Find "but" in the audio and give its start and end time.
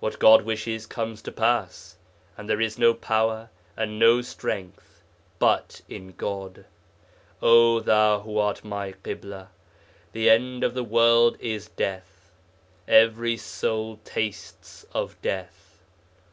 5.38-5.80